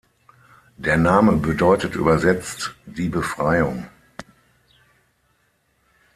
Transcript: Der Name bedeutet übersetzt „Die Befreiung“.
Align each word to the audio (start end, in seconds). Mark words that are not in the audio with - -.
Der 0.77 0.97
Name 0.97 1.33
bedeutet 1.33 1.93
übersetzt 1.93 2.73
„Die 2.87 3.07
Befreiung“. 3.07 3.85